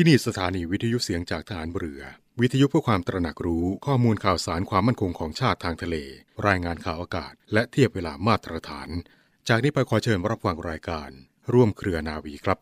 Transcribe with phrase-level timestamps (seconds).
[0.00, 2.02] ที่นี่สถานีวิทยุเสียงจากฐานเรือ
[2.40, 5.96] วิทยุเพื่อความตระหนักรู้ข้อมูลข่าวสารความมั่นคงของชาติทางทะเล
[6.46, 8.88] รายงานข่าวอากาศ และเทียบเวลามาตรฐาน
[9.48, 11.10] จากนี้ไปขอเชิญรับฟังรายการ
[11.52, 12.58] ร่วมเครือนาวีครับ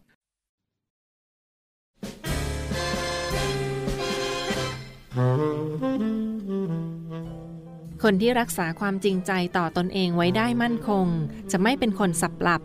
[8.03, 11.06] คนที่รักษาความจริงใจต่อตอนเองไว้ได้มั่นคง
[11.50, 12.62] จะไม่เป็นคนสับหลับ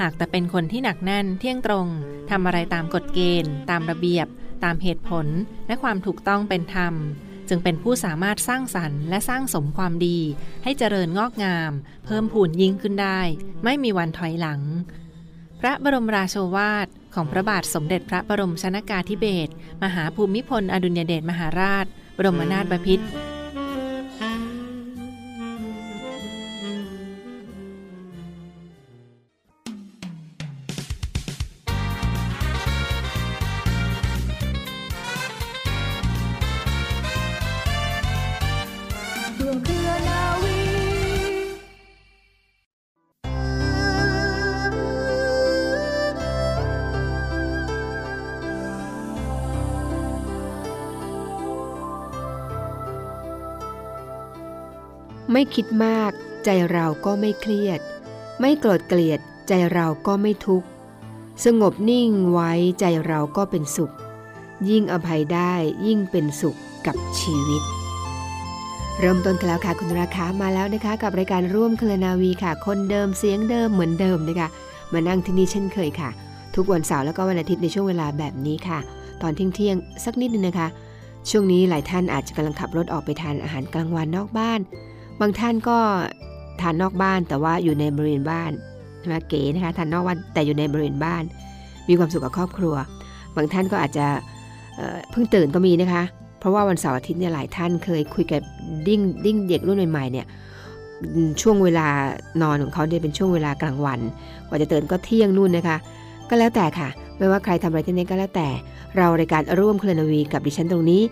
[0.00, 1.86] หากแต่เป็นคนที่หนักแน่นเที่ยงตรง
[2.30, 4.26] ทำอะไรตามกฎเกณฑ์ ตามระเบียบ
[4.64, 5.26] ตามเหตุผล
[5.66, 6.94] และความถูกต้องเป็นธรรม
[7.48, 10.18] จึงเป็นผู้สามารถสร้างสรรค์และสร้างสมความดี
[10.64, 11.72] ให้เจริญงอกงาม
[12.06, 13.20] เพิ่มพูนยิ่งขึ้นได้
[13.64, 14.60] ไม่มีวันถอยหลัง
[15.60, 19.52] พระบรมราโชวาทของพระบาทสมเด็จพระบรมชนากาธิเบศร
[19.82, 23.06] มหาภูมิพลอดุลยเดชมหาราช บรมนาถบพิตร
[55.54, 56.10] คิดมาก
[56.44, 57.80] ใจเราก็ไม่เครียด
[58.40, 60.66] ไม่โกรธเกลียด ใจเราก็ไม่ทุกข์
[61.44, 63.92] สงบนิ่งไว้ใจเราก็เป็นสุข
[64.68, 65.52] ยิ่งอภัยได้
[65.86, 66.56] ยิ่งเป็นสุข
[66.86, 67.62] กับชีวิต
[69.00, 74.48] เริ่มต้นกันแล้วค่ะคุณราคามาแล้วนะคะ กับรายการร่วมเคลนาวีค่ะ คนเดิมเสียงเดิมเหมือนเดิมนะคะ
[74.92, 76.10] มานั่งที่นี่เช่นเคยค่ะ
[76.54, 78.78] ทุกวันเสาร์แล้วก็วันอาทิตย์ในช่วงเวลาแบบนี้ค่ะ
[79.22, 80.68] ตอนเที่ยงเที่ยงๆสักนิดนึงนะคะ
[81.30, 84.60] ช่วงนี้หลายท่านอาจจะกำลังขับรถออกไปทานอาหารกลางวันนอกบ้าน
[85.20, 85.78] บางท่านก็
[86.60, 88.52] ทานนอกบ้านแต่ว่าอยู่ในบริเวณบ้าน
[88.98, 91.22] ใช่ไหมเก๋นะคะทานนอกบ้านแต่อยู่ในบริเวณบ้าน
[91.88, 92.74] มีความสุขกับครอบครัว
[93.36, 94.06] บางท่านก็อาจจะ
[95.10, 96.02] เพิ่งตื่นก็มีนะคะ
[96.38, 98.42] เพราะว่าวันเสาร์อาทิตย์เนี่ยหลายท่านเคยคุยกับ
[98.86, 100.26] ดิ้งดิ้งเด็กรุ่นใหม่ๆเนี่ย
[101.42, 101.88] ช่วงเวลา
[102.42, 104.00] นอนของเขาเนี่ยเป็นช่วงเวลากลางวัน
[104.48, 105.76] กว่าจะตื่นก็เที่ยงนู่นนะคะ
[106.28, 106.88] ก็แล้วแต่ค่ะ
[107.18, 108.48] ไม่ว่าใครทำอะไรที่นี่ก็แล้วแต่
[108.96, 111.02] เรารายการร่วมเคลนาวีกับดิฉันตรงนี้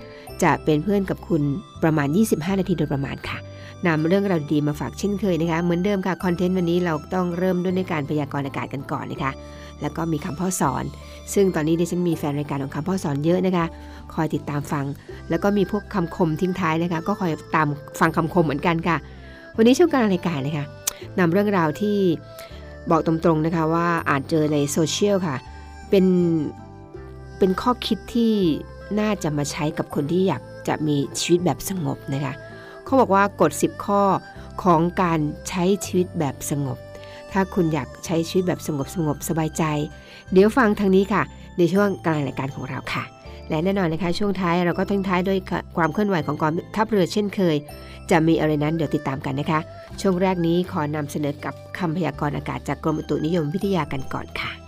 [0.43, 1.43] จะเป็นเพื่อนกับคุณ
[1.83, 3.39] ประมาณ 25 นาทีโดยประมาณค่ะ
[3.87, 9.33] นำเรื่องราวดีมาฝากเช่นเคยนะคะ เหมือนเดิมค่ะคอนเทนต์วันนี้เราต้องเริ่มด้วยในการพยากรณ์อากาศกันก่อนนะคะ
[9.81, 10.85] แล้วก็มีคำพ่อสอน
[11.35, 13.67] ซึ่งตอนนี้ดิฉันมีแฟนรายการของคำพ่อสอนเยอะนะคะ
[14.15, 14.85] คอยติดตามฟัง
[15.31, 17.69] แล้วก็มีพวกคำคมทิ้งท้ายนะคะ ก็คอยตาม
[18.01, 18.97] ฟังคำคมเหมือนกันค่ะ
[19.57, 20.65] วันนี้ช่วงกางรายการนะคะ
[21.19, 21.97] นำเรื่องราวที่
[22.91, 25.37] บอกตรงๆนะคะว่าอานเจอในโซเชียลค่ะ
[25.91, 26.05] เป็น
[27.45, 28.35] เป็นข้อคิดที่
[29.01, 32.35] น่าจะมาใช้กับคนที่อยากจะมีชีวิตแบบสงบนะคะ
[32.85, 34.03] เขาบอกว่ากฎ 10 ข้อ
[34.63, 36.79] ของการใช้ชีวิตแบบสงบ
[37.33, 39.65] ถ้าคุณอยากใช้ชีวิตแบบสงบสงบสบายใจ
[40.33, 41.23] เดี๋ยวฟังทางนี้ค่ะ
[41.59, 43.05] ในช่วงกลางรายการของเราค่ะ
[43.49, 45.39] และแน่นอนนะคะช่วงท้ายเราก็ทิ้งท้ายด้วย
[45.77, 47.57] ความเคลื่อนไหวของกองทัพเรือเช่นเคย
[48.11, 49.61] จะมีอะไรนั้นเดี๋ยวติดตามกันนะคะ
[50.01, 54.62] ช่วงแรกนี้ขอนำเสนอกับคำพยากรณ์อากาศจากกรมอุตุนิยมวิทยากันก่อนค่ะ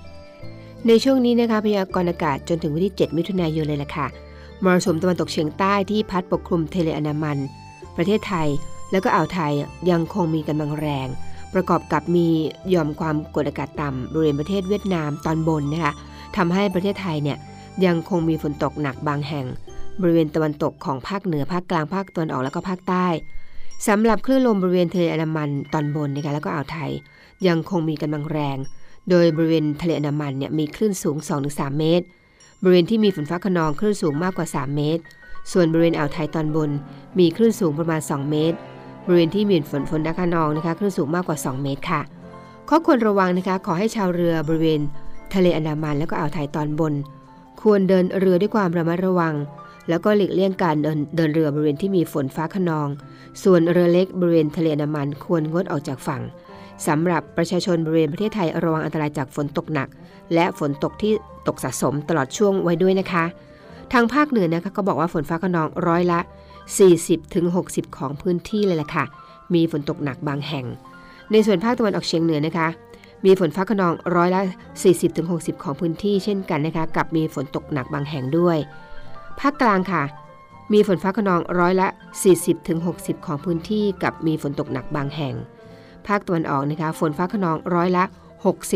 [0.89, 4.06] ในช่วงนี้นะคะพยากรณ์อากาศจนถึงวันที่ 7 มิถุนายนเลยล่ะค่ะ
[4.65, 7.39] มรสุมตะวันตกเฉียงใต้ที่พัดปกคลุมเทเลอันามัน
[7.97, 8.49] ประเทศไทย
[8.91, 9.53] แล้วก็อ่าวไทย
[9.91, 11.09] ยังคงมีกำลังแรง
[11.55, 12.28] ประกอบกับมี
[12.71, 15.93] หย่อมความกดอากาศต่ำบริเวณประเทศเวียดนามตอนบนนะคะ
[16.37, 17.39] ทำให้ประเทศไทยเนี่ย
[17.84, 19.47] ยังคงมีฝนตกหนักบางแห่ง
[20.00, 23.06] บริเวณตะวันตกของภาคเหนือภาคกลางภาคตะวันออกแล้วก็ภาคใต้
[23.89, 26.91] สำหรับคลื่นลมบริเวณทะเลอันดามันตอนบนนะคะแล้วก็อ่าวไทย
[27.47, 28.59] ยังคงมีกำลังแรง
[29.11, 31.17] โดยบริเวณทะเลอันดามันเนี่ยมีคลื่นสูง
[31.49, 32.05] 2-3 เมตร
[32.63, 35.03] บริเวณที่มีฝนฟ้าขนองคลื่นสูงมากกว่า 3 เมตร
[35.53, 36.71] ส่วนบริเวณอ่าวไทยตอนบน
[37.19, 38.57] มีคลื่นสูงประมาณ 2 เมตร
[39.07, 42.01] บริเวณที่มีฝนฝนฟ้าขนองนะคะคลื่นสูงมากกว่า 2 เมตรค่ะ
[42.69, 44.81] ข้อควรระวังนะคะขอให้ชาวเรือบริเวณ
[45.35, 46.95] ทะเลอันดามันแล้วก็อ่าวไทยตอนบน
[47.63, 49.35] ควรเดินเรือด้วยความระมัดระวัง
[49.89, 52.89] แล้วก็หลีกเลี่ยงการเดินเดินเรือบริเวณที่มีฝนฟ้าขนอง
[53.43, 56.23] ส่วนเรือเล็กบริเวณทะเลอันดามันควรงดออกจากฝั่ง
[56.87, 59.89] สำหรับประชาชนบริเวณประเทศไทยระวังอันตรายจากฝนตกหนัก
[60.35, 61.12] และฝนตกที่
[61.47, 63.25] ตกสะสมตลอดช่วงไว้ด้วยนะคะ
[63.93, 66.21] ทางภาคเหนือนะคะก็บอกว่าฝนฟ้าขนองร้อยละ
[67.09, 69.05] 40-60 ของพื้นที่เลยล่ะค่ะ
[69.55, 70.67] มีฝนตกหนักบางแห่ง
[71.32, 72.69] ในส่วนภาคตะวันออกเฉียงเหนือนะคะ
[73.25, 74.41] มีฝนฟ้าขนองร้อยละ
[75.03, 78.59] 40-60 ของพื้นที่เช่นกันนะคะกับมีฝนตกหนักบางแห่งด้วย
[79.41, 80.03] ภาคกลางค่ะ
[80.73, 81.88] มีฝนฟ้าขนองร้อยละ
[82.56, 85.35] 40-60 ของพื้นที่กับมีฝนตกหนักบางแห่ง
[86.09, 88.05] ภาคตะวันออกนะคะฝนฟ้าขนองร้อยละ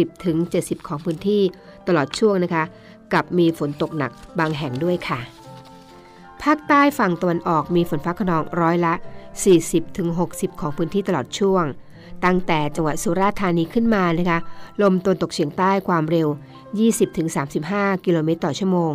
[0.08, 1.42] 60-70ของพื้นที่
[1.86, 2.64] ตลอดช่วงนะคะ
[3.12, 5.20] กับมีฝนตกหนักบางแห่งด้วยค่ะ
[6.42, 8.94] ภาคใต้ฝั่งตะวันออกมีฝนฟ้าขนองร้อยละ
[9.76, 11.64] 40-60ของพื้นที่ตลอดช่วง
[12.24, 14.38] ตั้งแต่จังหวัดสุราษฎร์ธานีขึ้นมานะคะ
[14.82, 16.28] ลมตะวันตกเฉียงใต้ความเร็ว
[17.16, 18.92] 20-35 กิโลเมตรต่อชั่วโมง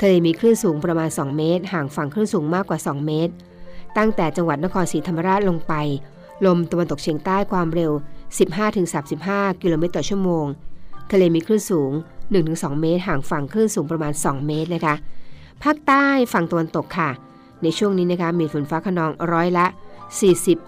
[0.00, 3.32] ททะเลมีคลื่นสูงประมาณ 2 เมตร ห่างฝั่งคลื่นสูงมากกว่า 2 เมตร
[3.96, 5.74] ตั้งแต่จังหวัดนครศรีธรรมราชลงไป
[6.46, 7.92] ลมตะวันตกเฉียงใต้ความเร็ว
[8.76, 10.46] 15-35 กิโลเมตรต่อชั่วโมง
[11.12, 11.92] ทะเลมีคลื่นสูง
[12.36, 14.94] 1-2 เมตร ห่างฝั่งคลื่นสูงประมาณ 2 เมตรนะคะ
[15.62, 17.10] ภาคใต้ฝั่งตะวันตกค่ะ
[17.62, 19.66] ในช่วงนี้นะคะมีฝนฟ้าขนองร้อยละ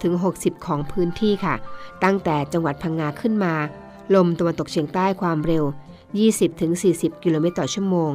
[0.02, 1.54] 40-60 ของพื้นที่ค่ะ
[2.04, 3.54] ตั้งแต่จังหวัดพังงาขึ้นมา
[4.14, 5.64] ลมตะวันตกเฉียงใต้ความเร็ว
[6.44, 8.10] 20-40 กิโลเมตรต่อชั่วโมง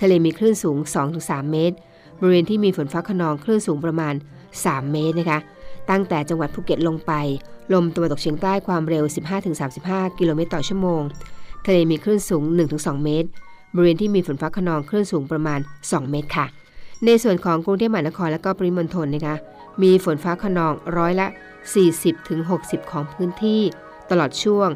[0.00, 0.76] ทะเลมีคลื่นสูง
[1.14, 1.76] 2-3 เมตร
[2.18, 4.14] บริเวณที่มีฝนฟ้าขนองคลื่นสูงประมาณ
[4.54, 5.38] 3 เมตรนะคะ
[5.90, 7.12] ตั้งแต่จังหวัดภูเก็ตลงไป
[7.72, 9.04] ลมตะวันตกเฉียงใต้ความเร็ว
[9.60, 11.02] 15-35 กิโลเมตรต่อชั่วโมง
[11.66, 12.42] ทะเลมีคลื่นสูง
[12.74, 13.28] 1-2 เมตร
[13.74, 16.46] บริเวณที่มีฝนฟ้าขนองคลื่นสูงประมาณ 2 เมตรค่ะ
[17.04, 19.36] ในส่วนของกรุงเทพมหานครและก็ปริมณฑลนะคะ
[19.82, 21.26] มีฝนฟ้าขนองร้อยละ
[22.08, 23.60] 40-60 ของพื้นที่
[24.10, 24.68] ตลอดช่วง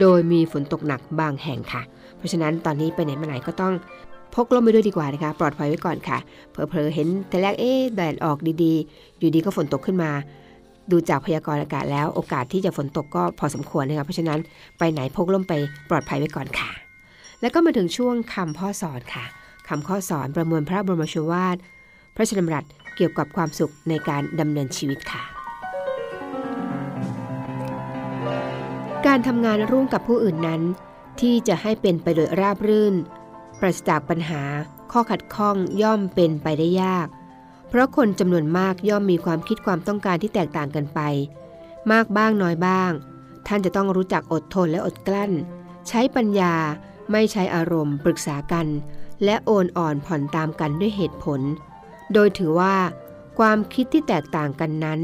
[0.00, 1.82] โดยมีฝนตกหนักบางแห่งค่ะ
[2.16, 3.74] เพราะฉะนั้นตอนนี้ไปไหนมาไหนก็ต้อง
[4.34, 6.18] พกร่มไปด้วยดีกว่านะคะ ปลอดภัยไว้ก่อนค่ะ
[6.50, 10.10] เผลอๆเห็นแต่แรกเอ๊ะแดดออกดีๆ อยู่ดีก็ฝนตกขึ้นมา
[10.90, 14.40] ดูจากพยากรณ์อากาศแล้วโอกาสที่จะฝนตกก็พอสมควรนะคะเพราะฉะนั้น
[14.78, 15.54] ไปไหนพกร่มไป
[15.90, 16.70] ปลอดภัยไว้ก่อนค่ะ
[17.40, 19.24] แล้วก็มาถึงช่วงคำพ่อสอนค่ะ
[19.68, 21.56] คำข้อสอนประมวลพระบรมโชวาท
[22.14, 22.64] พระราชดำรัส
[22.96, 25.22] เกี่ยวกับความสุขในการดำเนินชีวิตค่ะ
[29.06, 30.62] การทำงานร่วมกับผู้อื่นนั้น
[31.20, 32.94] ที่จะให้เป็นไปโดยราบรื่น
[33.60, 34.42] ปราศจากปัญหา
[34.92, 37.06] ข้อขัดข้องย่อมเป็นไปได้ยาก
[37.74, 41.00] เพราะคนจำนวนมากย่อมมีความคิดความต้องการที่แตกต่างกันไป
[41.92, 42.90] มากบ้างน้อยบ้าง
[43.46, 45.32] ท่านจะต้องรู้จักอดทนและอดกลั้น
[45.88, 46.54] ใช้ปัญญา
[47.12, 48.66] ไม่ใช้อารมณ์ ปรึกษากัน
[49.24, 51.40] และโอนอ่อนผ่อนตามกันด้วยเหตุผล
[52.12, 52.76] โดยถือว่า
[53.38, 55.00] ความคิดที่แตกต่างกันนั้น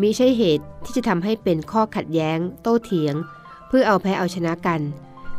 [0.00, 3.14] มิใช่เหตุที่จะทำให้เป็นข้อขัดแย้ง โต้เถียง
[3.68, 4.80] เพื่อเอาแพ้เอาชนะกัน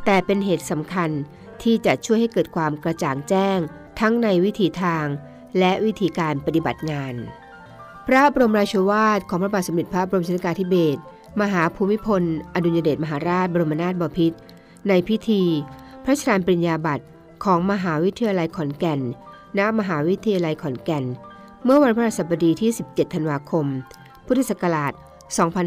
[0.05, 1.09] แต่เป็นเหตุสำคัญ
[1.61, 3.57] ที่จะช่วยให้เกิดความกระจ่างแจ้ง
[3.99, 5.05] ทั้งในวิถีทาง
[5.59, 7.13] และวิธีการปฏิบัติงาน
[8.07, 11.01] พระบรมราชวาทของพระบาทสมเด็จพระบรมชนกาธิเบศร
[11.41, 12.23] มหาภูมิพล
[12.53, 14.37] อดุลยเดชมหาราชบรมนาถบพิตร
[14.87, 15.43] ในพิธี
[16.03, 17.05] พระราชทานปริญญาบัตร
[17.43, 18.99] ของมหาวิทยาลัยขอนแก่น
[19.57, 21.03] ณ มหาวิทยาลัยขอนแก่น
[21.63, 23.65] เมื่อวันพฤหัสบดีที่ 17 ธันวาคม
[24.25, 24.93] พุทธศักราช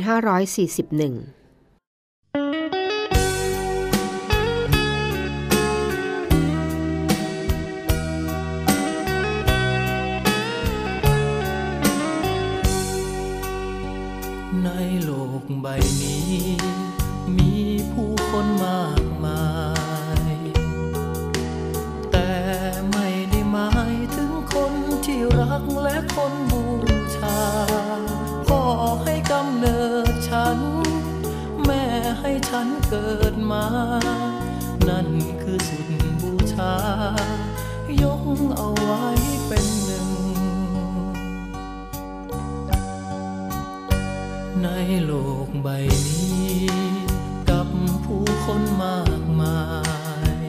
[0.07, 1.36] 2541
[15.69, 15.73] ใบ
[16.03, 16.41] นี้
[17.37, 17.55] มี
[17.93, 19.45] ผู้คนมากมา
[20.33, 20.35] ย
[22.11, 22.31] แต่
[22.91, 24.73] ไม่ได้หมายถึงคน
[25.07, 26.65] ที่รักและคนบู
[27.17, 27.39] ชา
[28.47, 28.61] พ่อ
[29.03, 29.81] ให้กำเนิ
[30.13, 30.59] ดฉัน
[31.65, 31.85] แม่
[32.21, 33.67] ให้ฉันเกิดมา
[34.89, 35.09] นั่น
[35.43, 36.75] คือสุดบูชา
[38.03, 38.25] ยก
[38.57, 39.05] เอาไว้
[39.47, 40.26] เป็นหนึ่ง
[45.05, 45.13] โล
[45.47, 45.69] กใบ
[46.07, 46.67] นี้
[47.51, 47.69] กับ
[48.05, 49.59] ผู้คนมากมา
[50.37, 50.45] ย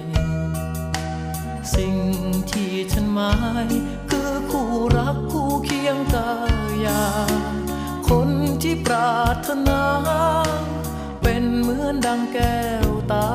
[1.75, 1.95] สิ่ง
[2.51, 3.33] ที่ฉันหมา
[3.65, 3.67] ย
[4.09, 6.31] คือคู่รักคู่เคียงกา
[6.85, 7.03] ยา
[8.09, 8.29] คน
[8.61, 9.83] ที่ปรารถนา
[11.21, 13.27] เป็นเหมือนดังแก้วตา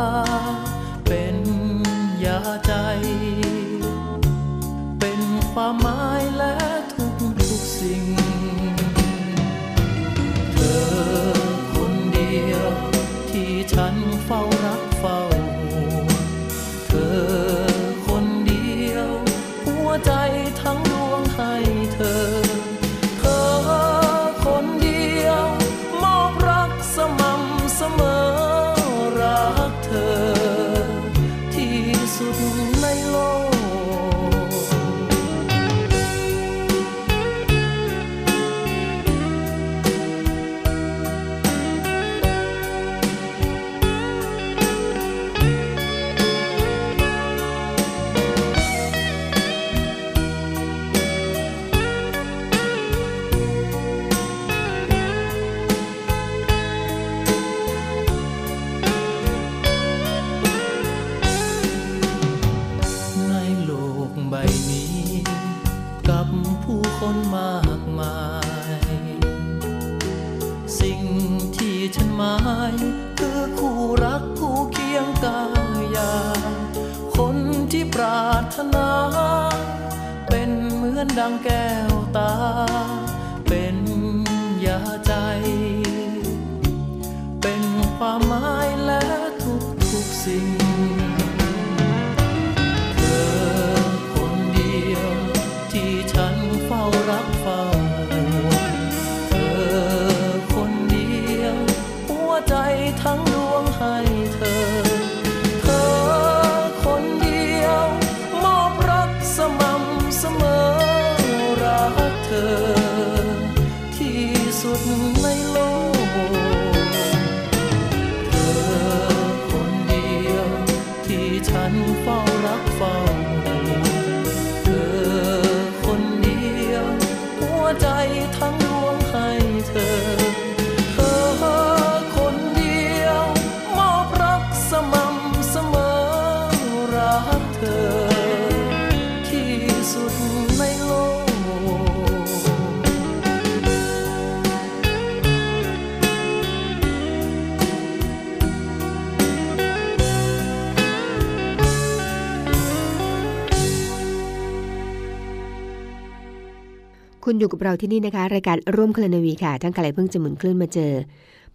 [157.25, 160.93] คุณอยู่กับเราที่นี่นะคะ รายการร่วมคลนวีค่ะทั้งกระไรเพิ่งจะหมุนคลื่นมาเจอ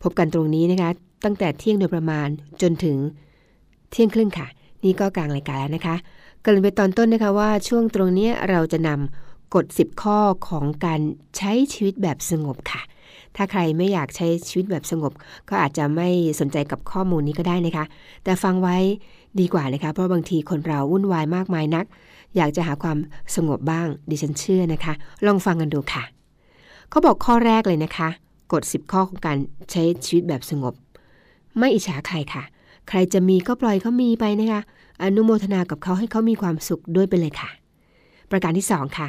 [0.03, 0.89] พบกันตรงนี้นะคะ
[1.25, 2.27] ตั้งแต่เที่ยงโดยประมาณ
[2.61, 2.97] จนถึง
[3.91, 4.47] เที่ยงครึ่งค่ะ
[4.83, 5.95] นี่ก็กลางรายการแล้วนะคะ
[6.45, 10.19] กริ่นไปตอนต้นนะคะว่าช่วงตรงนี้เราจะนำกฎ 10 ข้อ
[10.49, 11.01] ของการ
[11.37, 12.81] ใช้ชีวิตแบบสงบค่ะ
[13.35, 15.11] ถ้าใครไม่อยากใช้ชีวิตแบบสงบ
[15.49, 16.09] ก็อาจจะไม่
[16.39, 17.85] สนใจกับข้อมูลนี้ก็ได้นะคะ
[18.23, 18.77] แต่ฟังไว้
[19.39, 21.85] ดีกว่านะคะ เพราะบางทีคนเราวุ่นวายมากมายนัก
[22.35, 22.97] อยากจะหาความ
[23.35, 24.93] สงบบ้าง ดิฉันเชื่อนะคะ
[25.25, 26.03] ลองฟังกันดูค่ะ
[26.89, 28.09] เขาบอกข้อแรกเลยนะคะ
[28.51, 29.37] กฎ10 ข้อของการ
[29.71, 30.73] ใช้ชีวิตแบบสงบ
[31.57, 32.43] ไม่อิจฉาใครค่ะ
[32.89, 34.61] ใครจะมีก็ปล่อยเขามีไปนะคะ
[35.03, 37.49] อนุโมทนากับเขาให้เขามีความสุขด้วยไปเลยค่ะ
[38.31, 39.07] ประการที่2ค่ะ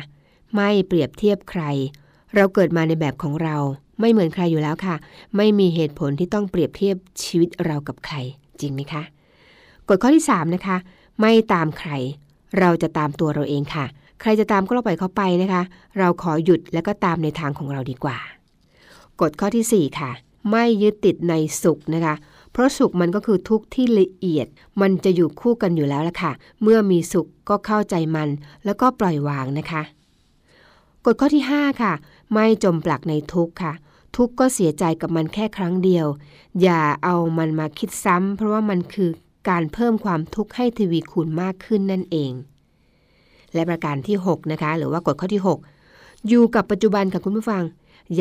[0.54, 1.62] ไม่เปรียบเทียบใคร
[2.34, 3.56] เราเกิดมาในแบบของเรา
[4.00, 4.94] ไม่เหมือนใครอยู่แล้วค่ะ
[5.36, 8.16] ไม่มีเหตุผลที่ต้องเปรียบเทียบชีวิตเรากับใคร
[8.60, 9.02] จริงไหมคะ
[9.88, 10.76] กฎข้อที่3นะคะ
[11.20, 11.90] ไม่ตามใคร
[12.58, 13.86] เราจะตามตัวเราเองค่ะ
[14.20, 15.62] ใครจะตามก็เราปล่อยเขาไปนะคะ
[15.98, 18.18] เราขอหยุดแล้วก็ตามในทางของเราดีกว่า
[19.20, 20.10] กฎข้อที่ 4 ค่ะ
[20.50, 22.14] ไม่ยึดติดในสุขนะคะ
[22.52, 24.46] เพราะสุขมันก็คือทุกข์ที่ละเอียด
[24.80, 28.28] มันจะอยู่คู่กันอยู่แล้วละค่ะ เมื่อมีสุขก็เข้าใจมัน
[28.64, 29.82] แล้วก็ปล่อยวางนะคะ
[31.04, 31.92] กฎข้อที่ 5 ค่ะ
[32.32, 33.72] ไม่จมปลักในทุกข์ค่ะ
[34.16, 36.06] ทุกข์ก็เสียใจกับมันแค่ครั้งเดียว
[36.62, 39.10] อย่าเอามันมาคิดซ้ำ เพราะว่ามันคือ
[39.48, 42.32] การเพิ่มความทุกข์ให้ทวีคูณมากขึ้นนั่นเอง
[43.54, 47.62] และประการที่ 6 นะคะ หรือว่ากฎข้อที่ 6 อยู่กับปัจจุบันค่ะคุณผู้ฟัง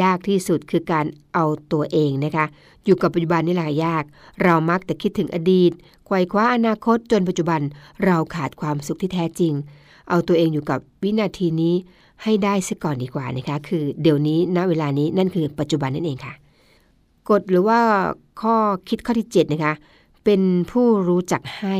[0.02, 2.46] ยากที่สุดคือการเอาตัวเองนะคะ
[2.86, 4.04] อยู่กับปัจจุบันนี่แหละยาก
[4.44, 5.72] เรามักแต่คิดถึงอดีต
[6.06, 7.62] ไขว่คว้าอนาคตจนปัจจุบัน
[8.06, 9.54] เราขาดความสุขที่แท้จริง
[10.10, 11.74] เอาตัวเองอยู่กับวินาทีนี้
[12.24, 16.34] ให้ได้ซะก่อนดีกว่านะคะ คือเดี๋ยวนี้ณเวลานี้นั่นคือปัจจุบันนั่นเองค่ะ
[17.30, 17.80] กฎหรือว่า
[18.42, 18.56] ข้อ
[18.90, 19.74] คิดข้อที่ 7 นะคะ
[20.30, 21.78] เป็นผู้รู้จักให้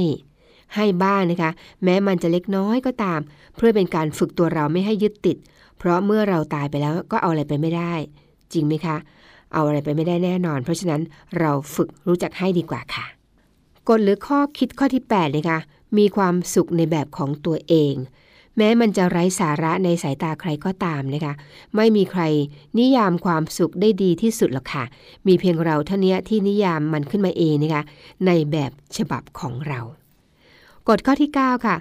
[0.76, 1.52] ให้บ้างนะคะ
[1.84, 3.20] แม้มันจะเล็กน้อยก็ตาม
[3.56, 5.38] เพื่อเป็นการฝึกตัวเราไม่ให้ยึดติด
[5.78, 7.94] เพราะเมื่อเราตายไปแล้วก็เอาอะไรไปไม่ได้
[8.54, 8.98] จริงไหมคะ
[9.54, 11.02] เอาอะไรไปไม่ได้แน่นอน เพราะฉะนั้น
[11.40, 13.06] เราฝึกรู้จักให้ดีกว่าค่ะ
[13.90, 15.60] กฎหรือข้อคิดข้อที่8นะคะ
[15.98, 17.94] มีความสุขในแบบของตัวเอง
[18.58, 21.34] แม้มันจะไร้สาระในสายตาใครก็ตามนะคะ
[21.76, 22.24] ไม่มีใคร
[22.80, 24.84] นิยามความสุขได้ดีที่สุดหรอกค่ะ
[25.28, 27.84] มีเพียงเราเท่านี้ที่นิยามมันขึ้นมาเองนะคะ
[28.26, 29.80] ในแบบฉบับของเรา
[30.88, 31.76] กฎข้อที่ 9 ค่ะ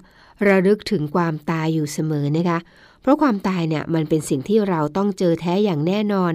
[0.46, 2.58] ระลึกถึงความตายอยู่เสมอนะคะ
[3.00, 6.32] เพราะความตายเนี่ยมันเป็นสิ่งที่เราต้องเจอแท้อย่างแน่นอน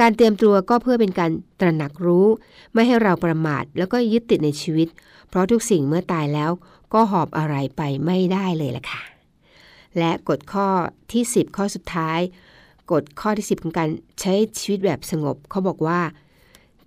[0.00, 2.26] การเตรียมตัวก็เพื่อเป็นการตระหนักรู้
[2.74, 4.88] ไม่ให้เราประมาทแล้วก็ยึดติดในชีวิต
[5.28, 6.50] เพราะทุกสิ่งเมื่อตายแล้ว
[6.94, 9.11] ก็หอบอะไรไปไม่ได้เลยล่ะค่ะ
[9.98, 10.68] และกฎข้อ
[11.12, 12.20] ที่ 10 ข้อสุดท้าย
[12.92, 13.88] กฎข้อที่ 10 ของการ
[14.20, 16.00] ใช้ชีวิตแบบสงบ เขาบอกว่า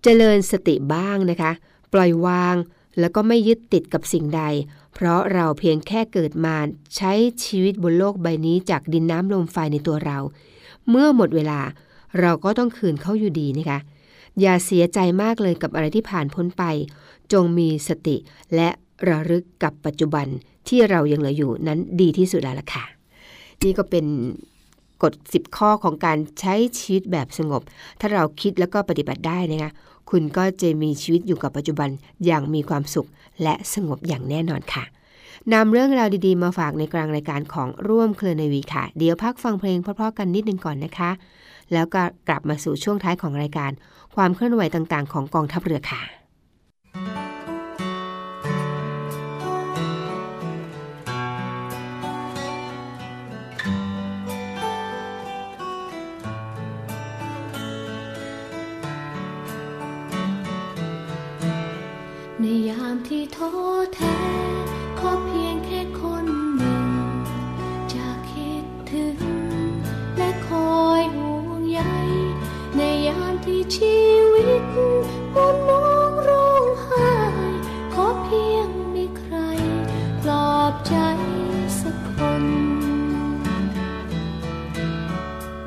[0.04, 1.52] เจริญสติบ้างนะคะ
[1.94, 2.56] ปล่อยวาง
[3.00, 4.44] แล้วก็ไม่ยึดติดกับสิ่งใด
[4.94, 6.56] เพราะเราเพียงแค่เกิดมา
[6.96, 7.12] ใช้
[7.46, 10.18] ชีวิตบนโลกใบนี้จากดินน้ำลมไฟในตัวเรา
[10.90, 11.60] เมื่อหมดเวลา
[12.20, 13.80] เราก็ต้องคืนเขาอยู่ดีนะคะ
[14.42, 16.64] อย่าเสียใจมากเลยกับอะไรที่ผ่านพ้นไป
[17.34, 18.16] จงมีสติ
[18.56, 18.70] และ
[19.10, 20.28] ระลึกกับปัจจุบัน
[20.68, 22.95] ที่เรายังเหลืออยู่นั้นดีที่สุดแล้วล่ะค่ะ
[23.66, 24.06] นี่ก็เป็น
[25.04, 27.62] กฎ 10 ข้อของการใช้ชีวิตแบบสงบ
[28.00, 29.72] ถ้าเราคิดแล้วก็ปฏิบัติได้นะคะ
[30.10, 31.90] คุณก็จะมีชีวิตอยู่กับปัจจุบัน
[32.26, 33.08] อย่างมีความสุข
[33.44, 34.84] และสงบอย่างแน่นอนค่ะ
[35.54, 41.12] นำเรื่องราวดีๆ มาฝากในกลางรายการของร่วมเคลนวีค่ะ เดี๋ยวพักฟังเพลงเพราะๆกันนิดนึงก่อนนะคะ
[41.74, 43.72] แล้วก็กลับมาสู่ช่วงท้ายของรายการ
[44.16, 46.25] ความเคลื่อนไหวต่างๆ ของกองทัพเรือค่ะ
[63.08, 63.52] ที่ท้อ
[63.96, 64.18] แท้
[65.00, 66.26] ขอเพียงแค่คน
[66.58, 66.88] หนึ่ง
[67.94, 69.18] จะคิดถึง
[70.18, 71.82] และคอยห่วงใย
[72.76, 73.98] ในยามที่ชี
[74.34, 74.64] วิต
[75.36, 77.12] มนมองร้องไห้
[77.94, 79.36] ขอเพียงมีใคร
[80.22, 80.96] ปลอบใจ
[81.80, 82.44] สักคน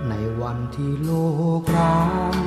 [0.09, 1.11] ในวันที่โล
[1.61, 1.99] กร้า
[2.37, 2.38] ง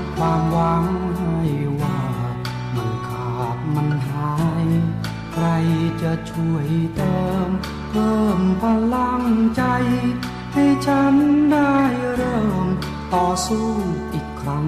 [6.02, 7.18] จะช่วยเติ
[7.48, 7.50] ม
[7.90, 9.24] เพิ่มพลัง
[9.56, 9.64] ใจ
[10.54, 11.16] ให้ฉัน
[11.52, 11.76] ได้
[12.16, 12.68] เริ่ม
[13.14, 13.68] ต่อสู้
[14.14, 14.68] อีกครั้ง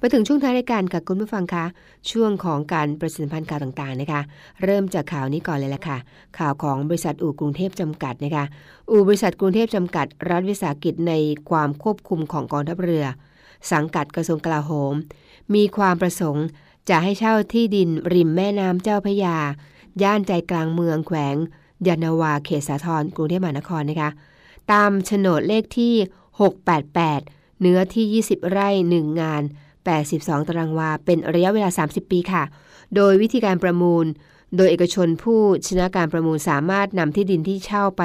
[0.00, 1.64] มาถึงช่วงท้ายรายการกับคุณผู้ฟังคะ
[2.10, 4.20] ช่วงของการประชาสัมพันธ์ข่าวต่างๆนะคะ
[4.62, 5.98] เริ่มจากข่าวนี้ก่อนเลยละค่ะ
[6.38, 8.44] ข่าวของบริษัทอู่กรุงเทพจำกัดนะคะ
[8.90, 11.12] อู่บริษัทกรุงเทพจำกัด รัฐวิสาหกิจใน
[11.50, 13.04] ความควบคุมของกองทัพเรือ
[13.72, 14.92] สังกัดกระทรวงกลาโหม
[15.54, 16.46] มีความประสงค์
[16.90, 19.36] จะให้เช่าที่ดินริมแม่น้ำเจ้าพระยา
[20.02, 21.36] ย่านใจกลางเมืองแขวง
[21.86, 24.10] ยานาวาเขตสาทรกรุงเทพมหานครนะคะ
[24.72, 25.94] ตามโฉนดเลขที่
[26.76, 29.42] 688 เนื้อที่ 20 ไร่ 1 งาน
[29.86, 32.42] 82 ตารางวา เป็นระยะเวลา 30 ปีค่ะ
[32.96, 34.06] โดยวิธีการประมูล
[34.56, 38.02] โดยเอกชนผู้ชนะการประมูลสามารถนำที่ดินที่เช่าไป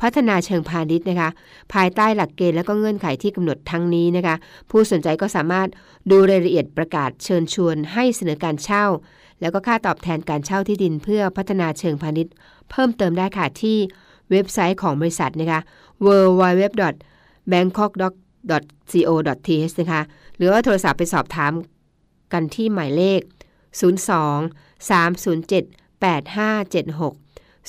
[0.00, 1.30] พัฒนาเชิงพาณิชย์นะคะ
[1.72, 4.36] ภายใต้หลักเกณฑ์และก็เงื่อนไขที่กำหนดทั้งนี้นะคะ
[4.70, 5.68] ผู้สนใจก็สามารถ
[6.10, 8.84] ดูรายละเอียดประกาศเชิญชวน ให้เสนอการเช่า
[9.40, 12.32] แล้วก็ค่าตอบแทนการเช่าที่ดินเพื่อพัฒนาเชิงพาณิชย์
[12.70, 13.76] เพิ่มเติมได้ค่ะที่
[14.30, 15.60] เว็บไซต์ของบริษัทนะคะ
[16.06, 16.08] w
[16.40, 16.64] w w
[17.50, 17.92] b a n g k o k
[18.90, 20.02] co.th นะคะ
[20.36, 21.52] หรือว่าโทรศัพท์ไปสอบถาม
[22.32, 23.20] กันที่หมายเลข
[23.80, 25.64] 02 307
[26.02, 27.14] 8576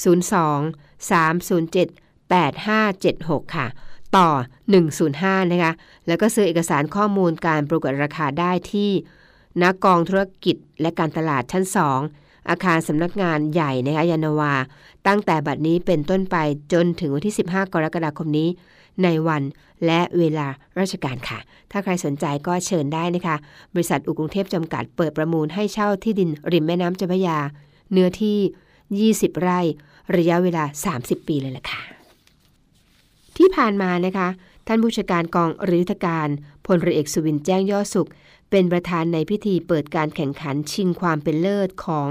[0.03, 1.89] 02 307
[2.31, 3.67] 8576 ค่ะ
[4.17, 4.29] ต่อ
[4.91, 5.73] 105 นะคะ
[6.07, 8.91] แล้วก็ซื้อเอกสารข้อมูลการประกวดราคาได้ที่
[9.63, 11.63] นักกองธุรกิจและการตลาดชั้น
[12.07, 14.53] 2 อาคารสำนักงานใหญ่นะคะยานาวา
[15.07, 16.37] ตั้งแต่บัดนี้เป็นต้นไป
[16.73, 18.49] จนถึงวันที่ 15 กรกฎาคมนี้
[19.03, 19.43] ในวัน
[19.85, 20.47] และเวลา
[20.79, 21.39] ราชการค่ะ
[21.71, 23.35] ถ้าใครสนใจก็เชิญได้นะคะ
[23.73, 27.37] บริษัทอุกรุงเทพจำกัดเปิดประมูลให้เช่าที่ดินริมแม่น้ำเจ้าพระยา
[27.91, 29.59] เนื้อที่ 20 ไร่
[30.15, 30.63] ระยะเวลา
[30.95, 31.81] 30 ปีเลยล่ะค่ะ
[33.37, 34.27] ที่ผ่านมานะคะ
[34.67, 36.27] ท่านผู้จัดการกองรือยุทการ
[36.65, 38.09] พลเรือเอกสุวินแจ้งย่อสุข
[38.51, 42.09] เป็นประธานในพิธีเปิดการแข่งขันชิงความเป็นเลิศของ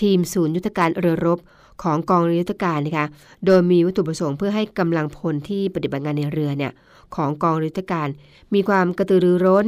[0.00, 1.38] ทีมศูนย์ยุทธการเรือรบ
[1.82, 3.06] ของกองเรือยุทธการนะคะ
[3.46, 6.72] โดยมีวัตถุประสงค์เพื่อให้กำลังพลที่ปฏิบัติงานในเรือเนี่ย
[7.14, 8.08] ของกองเรือยุทธการ
[8.54, 9.66] มีความกระตือรือร้น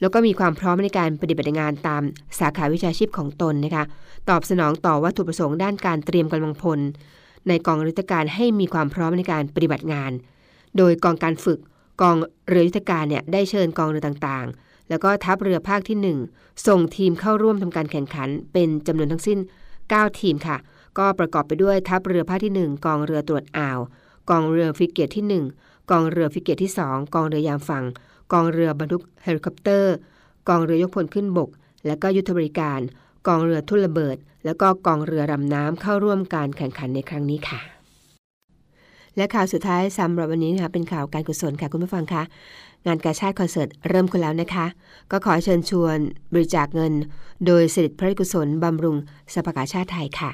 [0.00, 2.02] แล้วก็มีความพร้อมในการปฏิบัติงานตาม
[2.38, 3.84] สาขาวิชาชีพของตนนะคะ
[4.28, 6.78] ตอบสนองต่อวัตถุประสงค์ด้านการเตรียมกำลังพล
[7.48, 10.12] ในกองเรือยุทธการให้มีความพร้อมในการปฏิบัติงาน
[10.76, 11.58] โดยกองการฝึก
[12.00, 12.16] กอง
[12.48, 19.38] เรือยุทธการเนี่ยได้เชิญกองเรือต่างๆ แล้วก็ทัพเรือภาคที่ 1 ส่งทีมเข้าร่วมทำการแข่งขันเป็นจำนวนทั้งสิ้น
[19.80, 20.56] 9 ทีมค่ะ
[20.98, 23.78] ก็ประกอบไปด้วยทัพเรือภาคที่ 1 กองเรือตรวจอ่าว
[24.30, 27.84] กองเรือฟริเกตที่ 1 กองเรือฟริเกตที่ 2 กองเรือยามฝั่ง
[28.32, 29.94] กองเรือบรรทุกเฮลิคอปเตอร์
[30.48, 31.48] กองเรือยกพลขึ้นบก
[31.86, 32.80] และก็ยุทธบริการ
[33.26, 37.60] กองเรือทุ่นระเบิด แล้วก็กองเรือดำน้ำเข้าร่วมการแข่งขันในครั้งนี้ค่ะ
[39.16, 42.22] และข่าวสุดท้ายสำหรับวันนี้นะคะเป็นข่าวการกุศลค่ะคุณผู้ฟังคะ
[42.86, 44.66] งานกาชาติคอนเสิร์ตเริ่มขึ้นแล้วนะคะ
[45.10, 45.98] ก็ขอเชิญชวน
[46.32, 46.92] บริจาคเงิน
[47.46, 48.96] โดยสิริพระกุศลบำรุง
[49.34, 50.30] สภากาชาติไทยค่ะ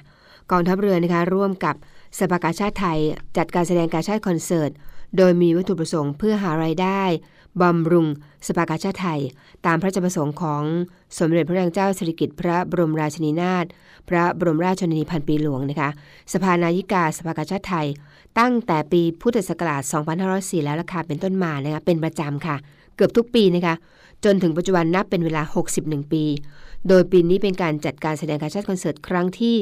[0.51, 1.75] กองทัพเรือนะคะร่วมกับ
[2.19, 2.99] สภากาชาติไทย
[3.37, 4.71] จัดการแสดงการชาติคอนเสิร์ต
[5.17, 7.03] โดยมีวัตถุประสงค์เพื่อหารายได้
[7.63, 8.07] บำรุง
[8.47, 9.21] สภากาชาติไทย
[9.67, 10.63] ตามพระราชประสงค์ของ
[11.19, 13.65] สมเด็จพระนางเจ้าสิริกิติ์พระบรมราชินีนาถ
[14.09, 15.91] พระบรมราชชนนีพันปีหลวงนะคะ
[16.33, 17.87] สภานายิกาสภากาชาติไทย
[18.39, 19.83] ตั้งแต่ปีพุทธศักราช
[20.23, 22.57] 2504 แล้วราคาเป็นต้นมานะคะเป็นประจำค่ะ
[22.97, 23.75] เกือบทุกปีนะคะ
[24.25, 25.43] จนถึงปัจจุบันนับเป็นเวลา
[25.77, 26.25] 61 ปี
[26.89, 29.57] โดยปีนี้เป็นการจัดการแสดงการชาติคอนเสิร์ตครั้งที่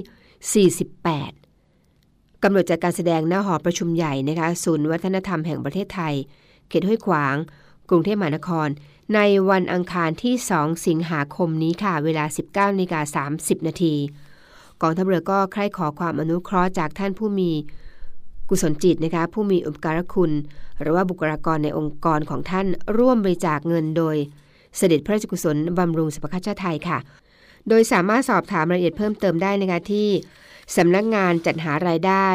[0.44, 6.14] 48กำหนดจัดการแสดงหน้าหอประชุมใหญ่นะคะศูนย์วัฒนธรรมแห่งประเทศไทย
[6.68, 7.34] เขตห้วยขวาง
[7.90, 8.68] กรุงเทพมหานคร
[9.14, 13.94] ในวันอังคารที่ 2 สิงหาคมนี้ค่ะ เวลา 19นาฬิกา30 นาที
[14.82, 17.50] กองทัพเรือก็ใคร่ขอความอนุเคราะห์จากท่านผู้มี
[18.48, 20.30] กุศลจิตนะคะผู้มีอุปการคุณ
[20.80, 22.66] หรือว่าบุคลากรในองค์กรของท่าน
[22.98, 24.16] ร่วมบริจาคเงินโดย
[24.76, 26.98] เสด็จพระราชกุศลบำรุงสภาพชาติไทยค่ะ
[27.68, 30.08] โดยสามารถสอบถามรายละเอียดเพิ่มเติมได้นะคะที่
[30.76, 32.26] สำนักงานจัดหารายได้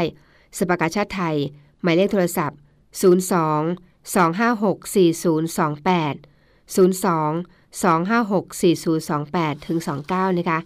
[0.57, 1.35] สภากาชาติไทย
[1.81, 2.59] หมายเลขโทรศัพท์
[2.99, 6.15] 02 256 4028
[6.75, 7.27] 02
[7.83, 10.59] 256 4028 ถึง 29 นะคะ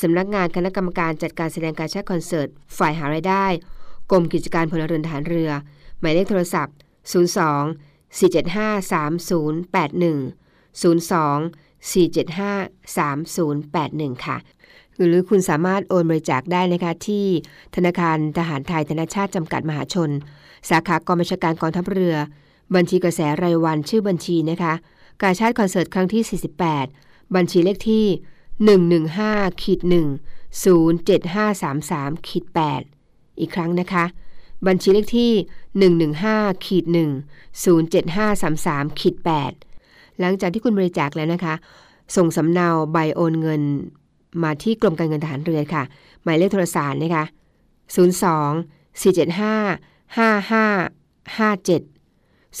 [0.00, 3.46] สำนักงานคณะกรรมการจัดการแสดงการชาติคอนเสิร์ต ฝ่ายหารายได้
[4.10, 5.50] กรมกิจการพลเรือนทหารเรือ
[6.00, 6.74] หมายเลขโทรศัพท์
[7.12, 7.18] 02
[8.18, 12.62] 475 3081 02 475
[12.96, 14.36] 3081 ค่ะ
[14.96, 17.26] หรือคุณสามารถโอนบริจาคได้นะคะที่
[17.76, 20.10] ธนาคารทหารไทยธนาชาติจำกัดมหาชน
[20.70, 22.16] สาขากองบัญชาการกองทัพเรือ
[22.74, 24.74] บัญชีกระแสรายวันชื่อบัญชีนะคะ
[25.22, 26.40] กาชาติคอนเสิร์ตครั้งที่
[26.86, 28.06] 48 บัญชีเลขที่
[29.06, 32.44] 115ขีด1 07533ขีด
[32.92, 34.04] 8อีกครั้งนะคะ
[34.66, 35.32] บัญชีเลขที่
[36.14, 39.16] 115ขีด1 07533ขีด
[39.46, 39.69] 8
[40.20, 41.54] หลังจากที่คุณบริจาคแล้วนะคะ
[42.16, 43.62] ส่งสำเนาใบโอนเงิน
[44.42, 45.82] มาที่กรมการเงินทหารเรือค่ะ
[46.22, 47.24] หมายเลขโทรศัพท์นะคะ
[47.94, 51.82] 02 475 5557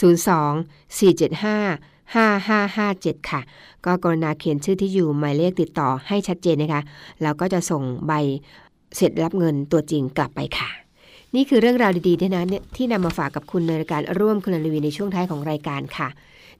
[0.98, 3.40] 475 5557 ค่ะ
[3.84, 6.82] ก็กรณาเขียนชื่อที่อยู่หมายเลขติดต่อให้ชัดเจนนะคะ
[7.22, 8.12] แล้วก็จะส่งใบ
[8.96, 10.68] เสร็จรับเงินตัวจริงกลับไปค่ะ
[11.34, 16.08] นี่คือเรื่องราวดีๆที่นั้นเนี่ยที่นำมาฝากกับคุณในรายการร่วมคุณรีวีในช่วงท้ายของรายการค่ะ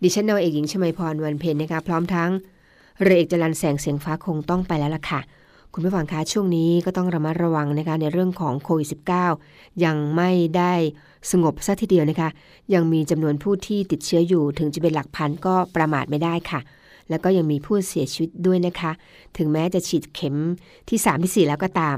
[0.02, 2.30] ดิฉันนาวเอกหญิงชมาพรวันเพ็ญนะคะพร้อมทั้ง
[3.02, 5.20] เรือเอกจรันแสงเสียงฟ้าคงต้องไปแล้วล่ะค่ะ
[5.72, 8.88] คุณผู้ฟังคะช่วงนี้ก็ต้องระมัดระวังนะคะในเรื่องของโควิด
[9.32, 10.72] -19 ยังไม่ได้
[11.30, 12.28] สงบซะทีเดียวนะคะ
[12.74, 16.60] ยังมีจำนวนผู้ที่ติดเชื้ออยู่ถึงจะเป็นหลักพันก็ประมาทไม่ได้ค่ะ
[17.10, 18.92] แล้วก็ยังมีผู้เสียชีวิตด้วยนะคะ
[19.36, 20.36] ถึงแม้จะฉีดเข็ม
[20.88, 21.96] ที่ 3 ที่ 4 แล้วก็ตาม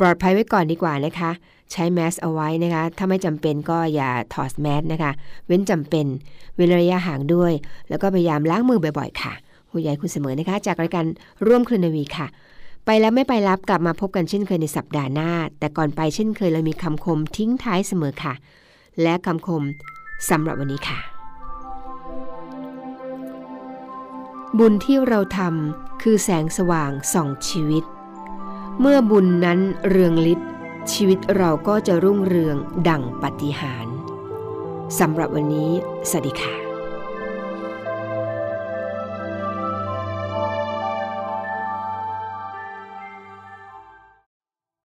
[0.00, 1.30] ปลอดภัยไว้ก่อนดีกว่านะคะ
[1.72, 5.12] ใช้แมสเอาไว้นะคะ ถ้าไม่จำเป็นก็อย่าถอดแมสนะคะ
[5.46, 6.06] เว้นจำเป็น
[6.54, 7.52] เว้นระยะห่างด้วย
[7.88, 9.32] แล้วก็พยายามล้างมือบ่อยๆ ค่ะ
[9.70, 11.04] ผู้ใหญ่คุณเสมอนะคะ จากรายการ
[11.46, 12.26] ร่วมคลืนนวีค่ะ
[12.84, 18.34] ไปแล้วไม่ไปรับกลับมาพบกันเช่นเคยในสัปดาห์หน้า แต่ก่อนไปเช่นเคยเรามีคำคมทิ้งท้ายเสมอค่ะ
[19.02, 19.62] และคำคม
[20.30, 20.98] สำหรับวันนี้ค่ะ
[24.58, 27.84] บุญที่เราทำคือแสงสว่างส่องชีวิต
[28.80, 29.58] เมื่อบุญนั้น
[29.88, 30.50] เรืองฤทธิ์
[30.92, 32.56] ชีวิตเราก็จะรุ่งเรือง
[32.88, 33.86] ดั่งปฏิหาร
[34.98, 35.70] สำหรับวันนี้
[36.08, 36.65] สวัสดีค่ะ